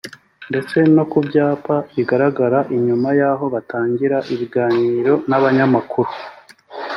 [0.49, 6.11] ndetse no ku byapa bigaragara inyuma y’aho batangira ibiganiro n’abanyamakuru